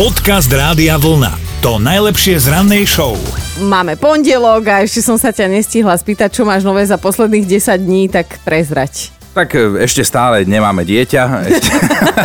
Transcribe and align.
Podcast 0.00 0.48
Rádia 0.48 0.96
Vlna. 0.96 1.60
To 1.60 1.76
najlepšie 1.76 2.40
z 2.40 2.48
rannej 2.48 2.88
show. 2.88 3.20
Máme 3.60 4.00
pondelok 4.00 4.64
a 4.72 4.80
ešte 4.80 5.04
som 5.04 5.20
sa 5.20 5.28
ťa 5.28 5.44
nestihla 5.52 5.92
spýtať, 5.92 6.40
čo 6.40 6.48
máš 6.48 6.64
nové 6.64 6.88
za 6.88 6.96
posledných 6.96 7.44
10 7.44 7.76
dní, 7.76 8.08
tak 8.08 8.40
prezrať. 8.40 9.12
Tak 9.36 9.52
e, 9.52 9.84
ešte 9.84 10.00
stále 10.00 10.48
nemáme 10.48 10.88
dieťa, 10.88 11.22
ešte, 11.52 11.72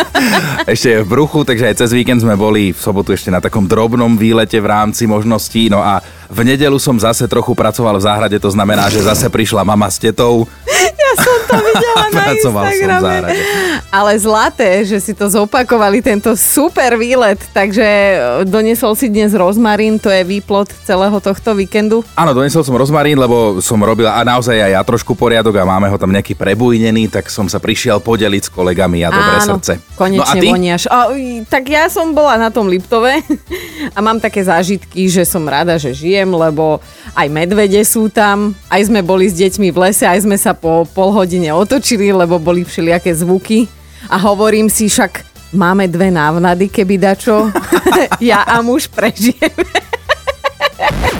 ešte 0.79 0.87
je 0.87 1.03
v 1.03 1.09
bruchu, 1.19 1.43
takže 1.43 1.67
aj 1.67 1.83
cez 1.83 1.91
víkend 1.91 2.23
sme 2.23 2.39
boli 2.39 2.71
v 2.71 2.79
sobotu 2.79 3.11
ešte 3.11 3.27
na 3.27 3.43
takom 3.43 3.67
drobnom 3.67 4.15
výlete 4.15 4.55
v 4.63 4.71
rámci 4.71 5.03
možností, 5.03 5.67
no 5.67 5.83
a 5.83 5.99
v 6.27 6.39
nedelu 6.43 6.77
som 6.77 6.95
zase 6.95 7.25
trochu 7.25 7.53
pracoval 7.53 7.97
v 7.97 8.03
záhrade, 8.03 8.37
to 8.37 8.49
znamená, 8.49 8.89
že 8.89 9.01
zase 9.01 9.27
prišla 9.27 9.61
mama 9.61 9.87
s 9.87 9.97
tetou. 9.97 10.45
Ja 10.95 11.11
som 11.21 11.37
to 11.45 11.55
videla 11.61 12.03
na 12.09 12.21
Pracoval 12.25 12.63
som 12.65 12.71
v 12.71 12.75
Instagrame. 12.81 13.03
záhrade. 13.05 13.41
Ale 13.89 14.11
zlaté, 14.17 14.69
že 14.83 14.97
si 14.97 15.13
to 15.13 15.29
zopakovali, 15.29 16.01
tento 16.01 16.33
super 16.33 16.97
výlet, 16.97 17.37
takže 17.53 17.85
e, 17.85 18.15
doniesol 18.43 18.97
si 18.97 19.07
dnes 19.07 19.29
rozmarín, 19.31 20.01
to 20.01 20.09
je 20.09 20.25
výplod 20.25 20.65
celého 20.81 21.13
tohto 21.21 21.53
víkendu. 21.53 22.01
Áno, 22.17 22.33
donesol 22.33 22.65
som 22.65 22.73
rozmarín, 22.73 23.21
lebo 23.21 23.61
som 23.61 23.77
robil 23.77 24.09
a 24.09 24.17
naozaj 24.25 24.57
aj 24.57 24.71
ja 24.71 24.81
trošku 24.81 25.13
poriadok 25.13 25.61
a 25.61 25.67
máme 25.67 25.87
ho 25.87 25.97
tam 25.99 26.09
nejaký 26.09 26.33
prebujnený, 26.33 27.05
tak 27.07 27.29
som 27.29 27.45
sa 27.45 27.61
prišiel 27.61 28.01
podeliť 28.01 28.41
s 28.41 28.51
kolegami 28.51 29.05
a 29.05 29.13
dobré 29.13 29.37
Áno, 29.45 29.61
srdce. 29.61 29.73
konečne 29.93 30.25
no 30.25 30.25
a 30.25 30.33
ty? 30.33 30.47
voniaš. 30.49 30.83
A, 30.89 30.97
tak 31.45 31.69
ja 31.69 31.85
som 31.85 32.17
bola 32.17 32.35
na 32.35 32.49
tom 32.49 32.65
Liptove 32.65 33.21
a 33.95 33.99
mám 34.01 34.17
také 34.17 34.41
zážitky, 34.41 35.05
že 35.05 35.21
som 35.21 35.45
rada, 35.45 35.77
že 35.77 35.93
žijem, 35.93 36.14
lebo 36.23 36.79
aj 37.17 37.27
medvede 37.27 37.83
sú 37.83 38.07
tam, 38.07 38.55
aj 38.71 38.87
sme 38.87 39.03
boli 39.03 39.27
s 39.27 39.35
deťmi 39.35 39.75
v 39.75 39.77
lese, 39.89 40.07
aj 40.07 40.23
sme 40.23 40.39
sa 40.39 40.55
po 40.55 40.87
pol 40.87 41.11
hodine 41.11 41.51
otočili, 41.51 42.15
lebo 42.15 42.39
boli 42.39 42.63
všelijaké 42.63 43.11
zvuky 43.11 43.67
a 44.07 44.15
hovorím 44.15 44.71
si 44.71 44.87
však, 44.87 45.25
máme 45.51 45.91
dve 45.91 46.07
návnady, 46.13 46.71
keby 46.71 46.95
dačo, 46.95 47.51
ja 48.23 48.47
a 48.47 48.63
muž 48.63 48.87
prežijeme. 48.87 49.83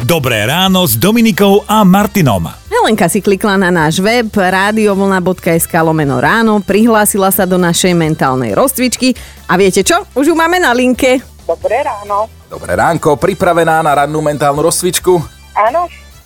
Dobré 0.05 0.45
ráno 0.45 0.85
s 0.85 0.93
Dominikou 0.93 1.65
a 1.65 1.81
Martinom. 1.81 2.45
Helenka 2.69 3.09
si 3.09 3.25
klikla 3.25 3.57
na 3.57 3.73
náš 3.73 3.97
web 3.97 4.29
radiovlna.sk 4.29 5.73
lomeno 5.81 6.21
ráno, 6.21 6.61
prihlásila 6.61 7.33
sa 7.33 7.49
do 7.49 7.57
našej 7.57 7.97
mentálnej 7.97 8.53
rozcvičky 8.53 9.17
a 9.49 9.57
viete 9.57 9.81
čo? 9.81 10.05
Už 10.13 10.29
ju 10.29 10.35
máme 10.37 10.61
na 10.61 10.77
linke. 10.77 11.34
Dobré 11.45 11.85
ráno. 11.85 12.25
Dobré 12.49 12.73
ránko, 12.73 13.21
pripravená 13.21 13.85
na 13.85 13.93
rannú 13.93 14.17
mentálnu 14.21 14.65
rozcvičku? 14.65 15.21
Áno, 15.53 15.85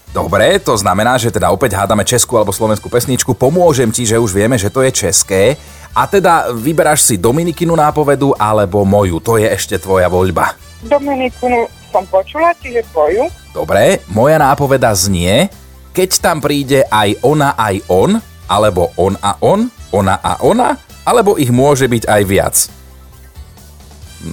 Dobre, 0.09 0.57
to 0.57 0.73
znamená, 0.73 1.21
že 1.21 1.29
teda 1.29 1.53
opäť 1.53 1.77
hádame 1.77 2.01
českú 2.01 2.33
alebo 2.33 2.49
slovenskú 2.49 2.89
pesničku. 2.89 3.37
Pomôžem 3.37 3.93
ti, 3.93 4.09
že 4.09 4.17
už 4.17 4.33
vieme, 4.33 4.57
že 4.57 4.73
to 4.73 4.81
je 4.81 4.89
české. 4.89 5.53
A 5.93 6.09
teda 6.09 6.49
vyberáš 6.49 7.05
si 7.05 7.13
Dominikinu 7.13 7.77
nápovedu 7.77 8.33
alebo 8.33 8.81
moju. 8.81 9.21
To 9.21 9.37
je 9.37 9.45
ešte 9.45 9.77
tvoja 9.77 10.09
voľba. 10.09 10.57
Dominiku 10.81 11.69
som 11.93 12.01
počula, 12.09 12.57
čiže 12.57 12.89
tvoju. 12.89 13.29
Dobre, 13.53 14.01
moja 14.09 14.41
nápoveda 14.41 14.97
znie, 14.97 15.45
keď 15.93 16.09
tam 16.17 16.41
príde 16.41 16.89
aj 16.89 17.21
ona, 17.21 17.53
aj 17.53 17.85
on, 17.85 18.17
alebo 18.49 18.89
on 18.97 19.13
a 19.21 19.37
on, 19.45 19.69
ona 19.93 20.17
a 20.25 20.41
ona, 20.41 20.73
alebo 21.05 21.37
ich 21.37 21.53
môže 21.53 21.85
byť 21.85 22.03
aj 22.09 22.21
viac. 22.25 22.55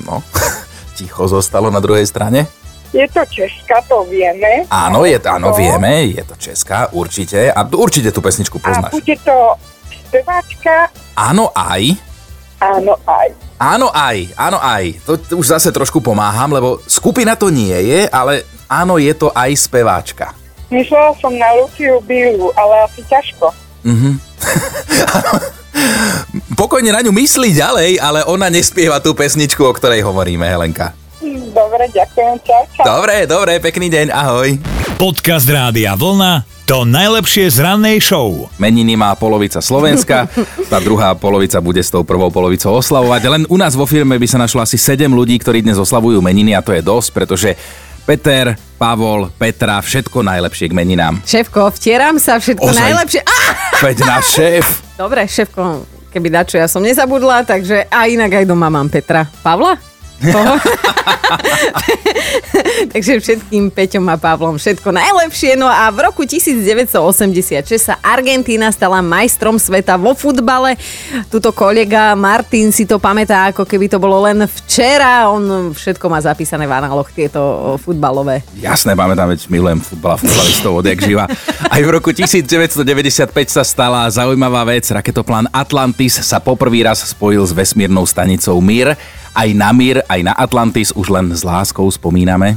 No, 0.08 0.24
ticho 0.96 1.26
zostalo 1.26 1.68
na 1.68 1.78
druhej 1.78 2.02
strane. 2.02 2.48
Je 2.90 3.04
to 3.06 3.20
Česka, 3.22 3.84
to 3.84 4.02
vieme. 4.08 4.64
Áno, 4.66 5.04
je, 5.04 5.20
áno, 5.20 5.52
To. 5.52 5.54
vieme, 5.54 6.08
je 6.08 6.22
to 6.24 6.34
česká, 6.34 6.88
určite. 6.90 7.46
A 7.46 7.60
určite 7.66 8.08
tú 8.08 8.18
pesničku 8.18 8.56
A 8.56 8.60
poznáš. 8.64 8.92
bude 8.94 9.14
to 9.20 9.36
speváčka, 10.00 10.88
Áno, 11.12 11.52
aj. 11.52 11.92
áno 12.56 12.96
aj. 13.04 13.28
Áno 13.56 13.88
aj, 13.88 14.16
áno 14.34 14.56
aj. 14.56 14.84
To, 15.04 15.12
už 15.34 15.50
zase 15.50 15.68
trošku 15.68 16.00
pomáham, 16.00 16.48
lebo 16.48 16.80
skupina 16.84 17.32
to 17.32 17.48
nie 17.48 17.74
je, 17.74 18.00
ale 18.06 18.44
áno, 18.64 18.96
je 18.96 19.12
to 19.12 19.28
aj 19.28 19.52
speváčka. 19.52 20.32
Myslela 20.68 21.16
som 21.16 21.32
na 21.32 21.48
Luciu 21.54 22.00
Bilu, 22.00 22.52
ale 22.52 22.84
asi 22.84 23.00
ťažko. 23.02 23.48
Pokojne 26.56 26.88
na 26.88 27.04
ňu 27.04 27.12
myslí 27.12 27.52
ďalej, 27.52 28.00
ale 28.00 28.24
ona 28.24 28.48
nespieva 28.48 28.96
tú 28.96 29.12
pesničku, 29.12 29.60
o 29.60 29.76
ktorej 29.76 30.00
hovoríme, 30.00 30.40
Helenka. 30.40 30.96
Dobre, 31.52 31.84
ďakujem, 31.92 32.40
čau, 32.48 32.62
čau. 32.72 32.84
Dobre, 32.96 33.28
dobre, 33.28 33.60
pekný 33.60 33.92
deň, 33.92 34.08
ahoj. 34.08 34.56
Podcast 34.96 35.44
Rádia 35.52 35.92
Vlna. 35.92 36.48
To 36.64 36.88
najlepšie 36.88 37.52
z 37.52 37.60
rannej 37.60 38.00
show. 38.00 38.48
Meniny 38.56 38.96
má 38.96 39.12
polovica 39.20 39.60
Slovenska, 39.60 40.32
tá 40.72 40.80
druhá 40.80 41.12
polovica 41.12 41.60
bude 41.60 41.84
s 41.84 41.92
tou 41.92 42.08
prvou 42.08 42.32
polovicou 42.32 42.72
oslavovať. 42.80 43.22
Len 43.28 43.42
u 43.52 43.60
nás 43.60 43.76
vo 43.76 43.84
firme 43.84 44.16
by 44.16 44.24
sa 44.24 44.40
našlo 44.40 44.64
asi 44.64 44.80
7 44.80 45.12
ľudí, 45.12 45.36
ktorí 45.36 45.60
dnes 45.60 45.76
oslavujú 45.76 46.24
meniny 46.24 46.56
a 46.56 46.64
to 46.64 46.72
je 46.72 46.80
dosť, 46.80 47.08
pretože 47.12 47.52
Peter, 48.08 48.56
Pavol, 48.80 49.28
Petra, 49.36 49.76
všetko 49.84 50.24
najlepšie 50.24 50.72
k 50.72 50.76
meninám. 50.76 51.20
Šéfko, 51.20 51.68
vtieram 51.76 52.16
sa, 52.16 52.40
všetko 52.40 52.64
Ozaj? 52.64 52.80
najlepšie. 52.80 53.20
Á! 53.28 53.38
Veď 53.84 53.96
náš 54.08 54.24
šéf. 54.32 54.64
Dobre, 54.96 55.28
šéfko, 55.28 55.84
keby 56.16 56.32
dačo, 56.32 56.56
ja 56.56 56.64
som 56.64 56.80
nezabudla, 56.80 57.44
takže 57.44 57.92
a 57.92 58.08
inak 58.08 58.40
aj 58.40 58.48
doma 58.48 58.72
mám 58.72 58.88
Petra. 58.88 59.28
Pavla? 59.44 59.76
Takže 62.92 63.20
všetkým 63.20 63.68
Peťom 63.68 64.08
a 64.08 64.16
Pavlom 64.16 64.56
všetko 64.56 64.88
najlepšie. 64.88 65.60
No 65.60 65.68
a 65.68 65.92
v 65.92 66.08
roku 66.08 66.24
1986 66.24 67.36
sa 67.76 68.00
Argentína 68.00 68.72
stala 68.72 69.04
majstrom 69.04 69.60
sveta 69.60 70.00
vo 70.00 70.16
futbale. 70.16 70.80
Tuto 71.28 71.52
kolega 71.52 72.16
Martin 72.16 72.72
si 72.72 72.88
to 72.88 72.96
pamätá, 72.96 73.52
ako 73.52 73.68
keby 73.68 73.92
to 73.92 74.00
bolo 74.00 74.24
len 74.24 74.48
včera. 74.48 75.28
On 75.28 75.76
všetko 75.76 76.08
má 76.08 76.24
zapísané 76.24 76.64
v 76.64 76.72
análoch 76.72 77.12
tieto 77.12 77.76
futbalové. 77.84 78.40
Jasné, 78.56 78.96
pamätám, 78.96 79.36
veď 79.36 79.44
milujem 79.52 79.84
a 80.06 80.14
futbalistov 80.16 80.80
odjak 80.80 81.04
živa. 81.04 81.28
Aj 81.68 81.82
v 81.82 81.90
roku 81.92 82.14
1995 82.14 82.86
sa 83.52 83.66
stala 83.66 84.08
zaujímavá 84.08 84.64
vec. 84.64 84.88
Raketoplán 84.88 85.52
Atlantis 85.52 86.16
sa 86.24 86.40
poprvý 86.40 86.86
raz 86.86 87.04
spojil 87.04 87.44
s 87.44 87.52
vesmírnou 87.52 88.08
stanicou 88.08 88.56
Mir. 88.64 88.96
Aj 89.36 89.52
na 89.52 89.68
Mir, 89.76 90.00
aj 90.08 90.20
na 90.24 90.32
Atlantis 90.32 90.96
už 90.96 91.12
len 91.12 91.28
s 91.28 91.44
láskou 91.44 91.84
spomíname. 91.92 92.56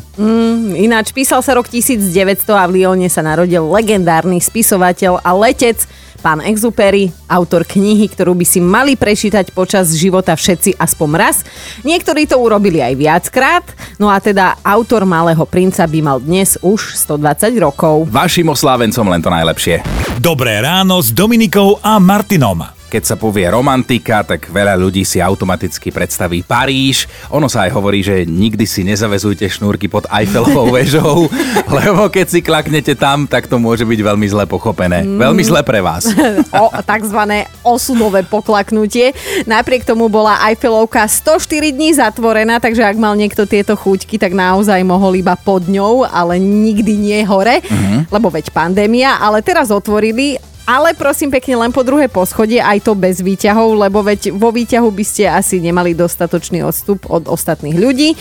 Ináč 0.80 1.12
písal 1.12 1.44
sa 1.44 1.60
rok 1.60 1.68
1900 1.68 2.40
a 2.56 2.64
v 2.72 2.80
Lyone 2.80 3.12
sa 3.12 3.20
narodil 3.20 3.68
legendárny 3.68 4.40
spisovateľ 4.40 5.20
a 5.20 5.36
letec 5.36 5.84
pán 6.24 6.40
Exupery, 6.40 7.12
autor 7.28 7.68
knihy, 7.68 8.08
ktorú 8.08 8.32
by 8.32 8.48
si 8.48 8.64
mali 8.64 8.96
prečítať 8.96 9.52
počas 9.52 9.92
života 9.92 10.32
všetci 10.40 10.80
aspoň 10.80 11.10
raz. 11.20 11.44
Niektorí 11.84 12.32
to 12.32 12.40
urobili 12.40 12.80
aj 12.80 12.96
viackrát, 12.96 13.66
no 14.00 14.08
a 14.08 14.24
teda 14.24 14.56
autor 14.64 15.04
Malého 15.04 15.44
princa 15.44 15.84
by 15.84 16.00
mal 16.00 16.24
dnes 16.24 16.56
už 16.64 16.96
120 16.96 17.60
rokov. 17.60 18.08
Vašim 18.08 18.48
oslávencom 18.48 19.04
len 19.12 19.20
to 19.20 19.28
najlepšie. 19.28 19.84
Dobré 20.24 20.64
ráno 20.64 21.04
s 21.04 21.12
Dominikou 21.12 21.80
a 21.84 22.00
Martinom. 22.00 22.79
Keď 22.90 23.04
sa 23.06 23.16
povie 23.22 23.46
romantika, 23.46 24.26
tak 24.26 24.50
veľa 24.50 24.74
ľudí 24.74 25.06
si 25.06 25.22
automaticky 25.22 25.94
predstaví 25.94 26.42
Paríž. 26.42 27.06
Ono 27.30 27.46
sa 27.46 27.70
aj 27.70 27.78
hovorí, 27.78 28.02
že 28.02 28.26
nikdy 28.26 28.66
si 28.66 28.82
nezavezujte 28.82 29.46
šnúrky 29.46 29.86
pod 29.86 30.10
Eiffelovou 30.10 30.74
väžou, 30.78 31.30
lebo 31.70 32.10
keď 32.10 32.26
si 32.34 32.42
klaknete 32.42 32.98
tam, 32.98 33.30
tak 33.30 33.46
to 33.46 33.62
môže 33.62 33.86
byť 33.86 34.00
veľmi 34.02 34.26
zle 34.26 34.50
pochopené. 34.50 35.06
Veľmi 35.06 35.46
zle 35.46 35.62
pre 35.62 35.86
vás. 35.86 36.10
o 36.66 36.74
takzvané 36.82 37.46
osudové 37.62 38.26
poklaknutie. 38.26 39.14
Napriek 39.46 39.86
tomu 39.86 40.10
bola 40.10 40.42
Eiffelovka 40.50 41.06
104 41.06 41.70
dní 41.70 41.94
zatvorená, 41.94 42.58
takže 42.58 42.82
ak 42.82 42.98
mal 42.98 43.14
niekto 43.14 43.46
tieto 43.46 43.78
chuťky, 43.78 44.18
tak 44.18 44.34
naozaj 44.34 44.82
mohol 44.82 45.14
iba 45.14 45.38
pod 45.38 45.70
ňou, 45.70 46.10
ale 46.10 46.42
nikdy 46.42 46.98
nie 46.98 47.22
hore, 47.22 47.62
lebo 48.10 48.34
veď 48.34 48.50
pandémia, 48.50 49.22
ale 49.22 49.46
teraz 49.46 49.70
otvorili 49.70 50.42
ale 50.70 50.94
prosím 50.94 51.34
pekne 51.34 51.66
len 51.66 51.74
po 51.74 51.82
druhé 51.82 52.06
poschodie, 52.06 52.62
aj 52.62 52.86
to 52.86 52.94
bez 52.94 53.26
výťahov, 53.26 53.74
lebo 53.74 54.06
veď 54.06 54.30
vo 54.38 54.54
výťahu 54.54 54.86
by 54.94 55.02
ste 55.02 55.26
asi 55.26 55.58
nemali 55.58 55.98
dostatočný 55.98 56.62
odstup 56.62 57.10
od 57.10 57.26
ostatných 57.26 57.74
ľudí. 57.74 58.14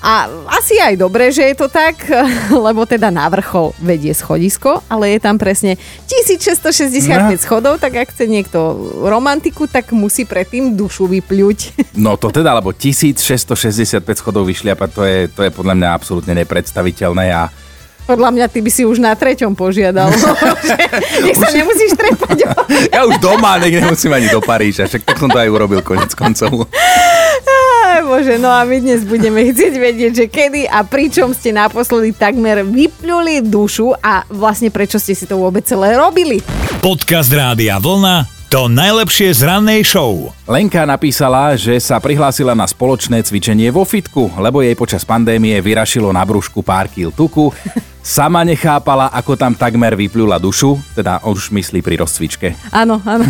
A 0.00 0.24
asi 0.48 0.80
aj 0.80 0.96
dobre, 0.96 1.28
že 1.28 1.52
je 1.52 1.56
to 1.58 1.68
tak, 1.68 2.08
lebo 2.66 2.88
teda 2.88 3.12
na 3.12 3.28
vrchol 3.28 3.76
vedie 3.76 4.16
schodisko, 4.16 4.80
ale 4.88 5.12
je 5.12 5.20
tam 5.20 5.36
presne 5.36 5.76
1665 6.08 7.36
schodov, 7.36 7.76
tak 7.76 7.92
ak 8.00 8.08
chce 8.08 8.24
niekto 8.24 8.56
romantiku, 9.04 9.68
tak 9.68 9.92
musí 9.92 10.24
predtým 10.24 10.72
dušu 10.72 11.04
vypľuť. 11.12 11.60
No 12.02 12.16
to 12.16 12.32
teda, 12.32 12.56
lebo 12.56 12.72
1665 12.72 14.00
schodov 14.16 14.48
vyšliapať, 14.48 14.88
to 14.96 15.02
je, 15.04 15.18
to 15.28 15.40
je 15.44 15.50
podľa 15.52 15.76
mňa 15.76 15.88
absolútne 15.92 16.32
nepredstaviteľné 16.40 17.26
a 17.36 17.52
Podľa 18.02 18.30
mňa 18.34 18.46
ty 18.50 18.58
by 18.58 18.70
si 18.70 18.82
už 18.82 18.98
na 18.98 19.14
treťom 19.14 19.54
požiadal. 19.54 20.10
Nech 21.26 21.38
sa 21.38 21.48
nemusíš 21.54 21.94
trepať. 21.94 22.36
ja 22.94 23.00
už 23.06 23.22
doma, 23.22 23.58
nech 23.62 23.72
nemusím 23.72 24.12
ani 24.12 24.28
do 24.28 24.42
Paríža, 24.42 24.90
však 24.90 25.06
tak 25.06 25.16
som 25.18 25.30
to 25.30 25.38
aj 25.38 25.48
urobil 25.48 25.80
konec 25.84 26.10
koncov. 26.12 26.66
Bože, 28.02 28.36
no 28.36 28.50
a 28.50 28.66
my 28.66 28.82
dnes 28.82 29.06
budeme 29.06 29.46
chcieť 29.46 29.74
vedieť, 29.78 30.12
že 30.12 30.26
kedy 30.26 30.66
a 30.66 30.82
pričom 30.82 31.32
ste 31.32 31.54
naposledy 31.54 32.12
takmer 32.12 32.66
vypľuli 32.66 33.46
dušu 33.46 33.94
a 33.94 34.26
vlastne 34.28 34.68
prečo 34.68 34.98
ste 34.98 35.14
si 35.16 35.24
to 35.24 35.38
vôbec 35.38 35.62
celé 35.64 35.94
robili. 35.96 36.42
Podcast 36.82 37.30
Rádia 37.30 37.78
Vlna. 37.78 38.26
To 38.52 38.68
najlepšie 38.68 39.32
z 39.32 39.48
rannej 39.48 39.80
show. 39.80 40.28
Lenka 40.44 40.84
napísala, 40.84 41.56
že 41.56 41.80
sa 41.80 41.96
prihlásila 41.96 42.52
na 42.52 42.68
spoločné 42.68 43.24
cvičenie 43.24 43.72
vo 43.72 43.88
fitku, 43.88 44.28
lebo 44.36 44.60
jej 44.60 44.76
počas 44.76 45.08
pandémie 45.08 45.56
vyrašilo 45.56 46.12
na 46.12 46.20
brúšku 46.20 46.60
pár 46.60 46.92
kýl 46.92 47.08
tuku. 47.16 47.48
Sama 48.02 48.42
nechápala, 48.42 49.14
ako 49.14 49.38
tam 49.38 49.54
takmer 49.54 49.94
vyplula 49.94 50.34
dušu, 50.42 50.74
teda 50.98 51.22
už 51.22 51.54
myslí 51.54 51.86
pri 51.86 52.02
rozcvičke. 52.02 52.58
Áno, 52.74 52.98
áno. 53.06 53.22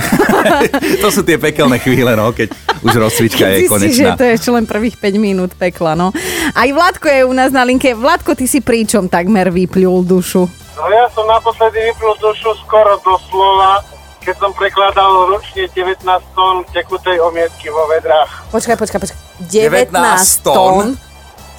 to 1.05 1.09
sú 1.13 1.21
tie 1.21 1.37
pekelné 1.37 1.77
chvíle, 1.77 2.17
no, 2.17 2.33
keď 2.33 2.57
už 2.81 2.97
rozcvička 2.97 3.53
je 3.53 3.69
Zistíš, 3.69 3.69
že 3.69 3.73
konečná. 4.09 4.11
to 4.17 4.25
je 4.25 4.33
ešte 4.33 4.49
len 4.49 4.65
prvých 4.65 4.97
5 4.97 5.13
minút 5.21 5.53
pekla, 5.61 5.93
no. 5.93 6.09
Aj 6.57 6.65
Vládko 6.73 7.05
je 7.05 7.21
u 7.21 7.33
nás 7.37 7.53
na 7.53 7.69
linke. 7.69 7.93
Vládko, 7.93 8.33
ty 8.33 8.49
si 8.49 8.65
príčom 8.65 9.13
takmer 9.13 9.53
vyplul 9.53 10.09
dušu. 10.09 10.49
No 10.49 10.85
ja 10.89 11.05
som 11.13 11.29
naposledy 11.29 11.93
vyplul 11.93 12.17
dušu 12.17 12.57
skoro 12.65 12.97
doslova, 13.05 13.85
keď 14.25 14.41
som 14.41 14.57
prekladal 14.57 15.29
ručne 15.37 15.69
19 15.69 16.01
tón 16.33 16.65
tekutej 16.73 17.21
omietky 17.21 17.69
vo 17.69 17.85
vedrách. 17.93 18.49
Počkaj, 18.49 18.81
počkaj, 18.81 18.99
počkaj. 19.05 19.19
19 19.53 19.93
19 19.93 20.49
tón? 20.49 20.57
tón 20.57 20.87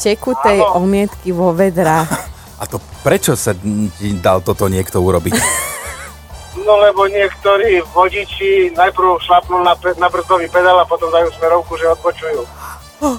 tekutej 0.01 0.59
Áno. 0.65 0.81
omietky 0.81 1.29
vo 1.29 1.53
vedrách. 1.53 2.09
A 2.63 2.65
to 2.65 2.79
prečo 3.03 3.35
sa 3.35 3.51
ti 3.99 4.15
dal 4.23 4.39
toto 4.39 4.71
niekto 4.71 5.03
urobiť? 5.03 5.35
No 6.63 6.79
lebo 6.79 7.09
niektorí 7.09 7.81
vodiči 7.91 8.71
najprv 8.77 9.19
šlapnú 9.25 9.65
na, 9.65 9.75
pe- 9.75 9.97
na 9.99 10.07
brzdový 10.07 10.47
pedál 10.47 10.79
a 10.79 10.87
potom 10.87 11.11
dajú 11.11 11.27
smerovku, 11.35 11.75
že 11.75 11.91
odpočujú. 11.91 12.39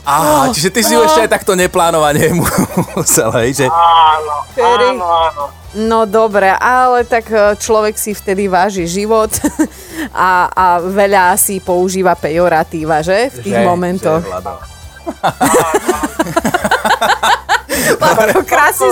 Aha, 0.06 0.49
čiže 0.49 0.73
ty 0.73 0.81
si 0.81 0.96
ju 0.96 1.05
ešte 1.05 1.29
aj 1.29 1.31
takto 1.35 1.52
neplánovane 1.52 2.31
musel, 2.96 3.29
hej, 3.43 3.52
že... 3.58 3.67
Áno, 3.69 4.49
áno, 4.56 5.06
áno. 5.29 5.44
No 5.76 6.08
dobre, 6.08 6.55
ale 6.56 7.05
tak 7.05 7.29
e, 7.29 7.58
človek 7.58 7.99
si 7.99 8.14
vtedy 8.14 8.49
váži 8.49 8.88
život 8.88 9.35
a, 10.14 10.49
a 10.49 10.64
veľa 10.81 11.37
si 11.37 11.61
používa 11.61 12.17
pejoratíva, 12.17 13.02
že? 13.02 13.29
V 13.29 13.50
tých 13.50 13.61
momentoch. 13.61 14.25
Vládko, 18.00 18.41
krásne 18.47 18.88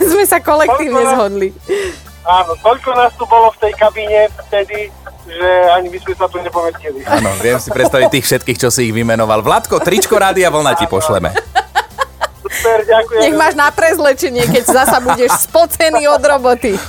sme- 0.00 0.26
sa 0.26 0.38
kolektívne 0.40 1.02
Toľko- 1.04 1.14
zhodli. 1.14 1.48
Áno, 2.24 2.56
toľko 2.56 2.90
nás 2.96 3.12
tu 3.20 3.28
bolo 3.28 3.52
v 3.52 3.68
tej 3.68 3.72
kabíne 3.76 4.32
vtedy, 4.48 4.88
že 5.28 5.50
ani 5.76 5.92
by 5.92 5.98
sme 6.00 6.14
sa 6.16 6.26
tu 6.32 6.40
nepomestili. 6.40 7.04
Áno, 7.04 7.28
viem 7.44 7.60
si 7.60 7.68
predstaviť 7.68 8.08
tých 8.08 8.24
všetkých, 8.24 8.58
čo 8.64 8.68
si 8.72 8.88
ich 8.88 8.96
vymenoval. 8.96 9.44
Vládko, 9.44 9.76
tričko 9.84 10.16
Rádia 10.16 10.48
Vlna 10.48 10.72
ti 10.72 10.88
pošleme. 10.88 11.36
Super, 12.40 12.80
ďakujem. 12.80 13.20
Nech 13.28 13.36
máš 13.36 13.54
na 13.60 13.68
prezlečenie, 13.68 14.48
keď 14.48 14.64
zasa 14.64 15.04
budeš 15.04 15.36
spocený 15.44 16.08
od 16.08 16.22
roboty. 16.24 16.80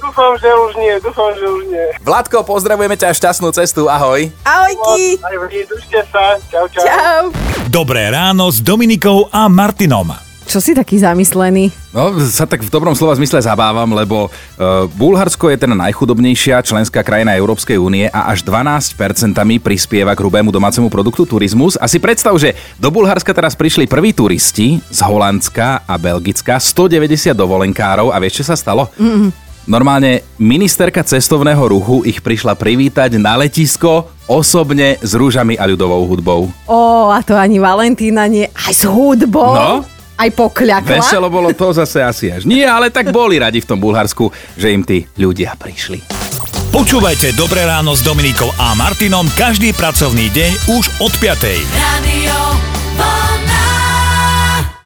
Dúfam, 0.00 0.32
že 0.40 0.48
už 0.48 0.72
nie, 0.80 0.96
dúfam, 1.04 1.28
že 1.36 1.44
už 1.44 1.62
nie. 1.68 1.86
Vládko, 2.00 2.40
pozdravujeme 2.48 2.96
ťa 2.96 3.12
šťastnú 3.12 3.52
cestu, 3.52 3.84
ahoj. 3.84 4.32
Ahojky! 4.48 5.20
Držte 5.68 6.08
sa. 6.08 6.40
Čau, 6.48 6.64
čau. 6.72 6.84
Čau! 6.88 7.22
Dobré 7.68 8.08
ráno 8.08 8.48
s 8.48 8.64
Dominikou 8.64 9.28
a 9.28 9.44
Martinom. 9.52 10.23
Čo 10.44 10.60
si 10.60 10.76
taký 10.76 11.00
zamyslený? 11.00 11.72
No, 11.90 12.14
sa 12.20 12.44
tak 12.44 12.60
v 12.60 12.68
dobrom 12.68 12.92
slova 12.92 13.16
zmysle 13.16 13.40
zabávam, 13.40 13.88
lebo 13.96 14.28
uh, 14.28 14.84
Bulharsko 14.94 15.48
je 15.48 15.56
teda 15.56 15.72
najchudobnejšia 15.72 16.60
členská 16.60 17.00
krajina 17.00 17.32
Európskej 17.32 17.80
únie 17.80 18.06
a 18.12 18.28
až 18.28 18.44
12% 18.44 18.94
prispieva 19.64 20.12
k 20.12 20.20
hrubému 20.20 20.52
domácemu 20.52 20.92
produktu 20.92 21.24
turizmus. 21.24 21.80
A 21.80 21.88
si 21.88 21.96
predstav, 21.96 22.36
že 22.36 22.52
do 22.76 22.92
Bulharska 22.92 23.32
teraz 23.32 23.56
prišli 23.56 23.88
prví 23.88 24.12
turisti 24.12 24.78
z 24.92 25.00
Holandska 25.00 25.88
a 25.88 25.94
Belgicka, 25.96 26.60
190 26.60 27.32
dovolenkárov 27.32 28.12
a 28.12 28.20
vieš, 28.20 28.44
čo 28.44 28.52
sa 28.52 28.56
stalo? 28.58 28.92
Mm. 29.00 29.32
Normálne 29.64 30.20
ministerka 30.36 31.00
cestovného 31.00 31.64
ruchu 31.64 32.04
ich 32.04 32.20
prišla 32.20 32.52
privítať 32.52 33.16
na 33.16 33.40
letisko 33.40 34.12
osobne 34.28 35.00
s 35.00 35.16
rúžami 35.16 35.56
a 35.56 35.64
ľudovou 35.64 36.04
hudbou. 36.04 36.52
Ó, 36.68 37.08
a 37.08 37.24
to 37.24 37.32
ani 37.32 37.56
Valentína 37.56 38.28
nie, 38.28 38.44
aj 38.44 38.72
s 38.76 38.84
hudbou. 38.84 39.56
No. 39.56 39.93
Aj 40.14 40.30
pokľakla. 40.30 41.02
Veselo 41.02 41.26
bolo 41.26 41.50
to 41.50 41.74
zase 41.74 41.98
asi 41.98 42.26
až 42.30 42.46
nie, 42.46 42.62
ale 42.62 42.90
tak 42.94 43.10
boli 43.10 43.42
radi 43.42 43.58
v 43.58 43.68
tom 43.68 43.82
Bulharsku, 43.82 44.30
že 44.54 44.70
im 44.70 44.86
tí 44.86 45.02
ľudia 45.18 45.58
prišli. 45.58 46.00
Počúvajte 46.74 47.38
Dobré 47.38 47.62
ráno 47.66 47.94
s 47.94 48.02
Dominikou 48.02 48.50
a 48.58 48.74
Martinom 48.74 49.30
každý 49.38 49.70
pracovný 49.74 50.26
deň 50.34 50.74
už 50.74 50.84
od 50.98 51.12
5. 51.22 51.38
Radio 51.78 52.53